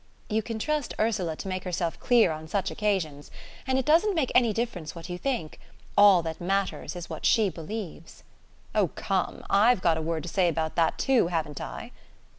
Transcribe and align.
"You 0.29 0.41
can 0.41 0.57
trust 0.57 0.95
Ursula 0.99 1.35
to 1.35 1.47
make 1.47 1.63
herself 1.63 1.99
clear 1.99 2.31
on 2.31 2.47
such 2.47 2.71
occasions. 2.71 3.29
And 3.67 3.77
it 3.77 3.85
doesn't 3.85 4.15
make 4.15 4.31
any 4.33 4.51
difference 4.51 4.95
what 4.95 5.09
you 5.09 5.17
think. 5.19 5.59
All 5.95 6.23
that 6.23 6.41
matters 6.41 6.95
is 6.95 7.07
what 7.07 7.23
she 7.23 7.49
believes." 7.51 8.23
"Oh, 8.73 8.87
come! 8.87 9.45
I've 9.47 9.81
got 9.83 9.97
a 9.97 10.01
word 10.01 10.23
to 10.23 10.27
say 10.29 10.47
about 10.47 10.73
that 10.75 10.97
too, 10.97 11.27
haven't 11.27 11.61
I?" 11.61 11.91